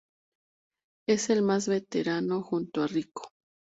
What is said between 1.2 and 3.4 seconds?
el más veterano junto a Rico.